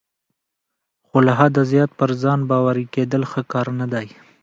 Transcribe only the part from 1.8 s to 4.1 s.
پر ځان باوري کیدل ښه کار نه دی.